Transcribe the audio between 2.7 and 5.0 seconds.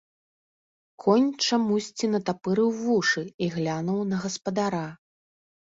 вушы і глянуў на гаспадара.